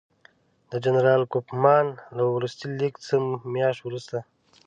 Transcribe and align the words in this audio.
د 0.71 0.73
جنرال 0.85 1.21
کوفمان 1.33 1.85
له 2.15 2.23
وروستي 2.35 2.65
لیک 2.79 2.95
څه 3.05 3.15
میاشت 3.53 3.81
وروسته. 3.83 4.17